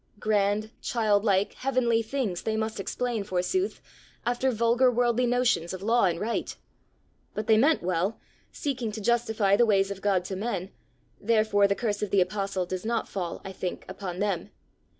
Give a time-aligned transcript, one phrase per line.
[0.17, 3.83] Grand, childlike, heavenly things they must explain, forsooth,
[4.25, 6.55] after vulgar worldly notions of law and right!
[7.35, 8.19] But they meant well,
[8.51, 10.71] seeking to justify the ways of God to men,
[11.19, 14.49] therefore the curse of the apostle does not fall, I think, upon them.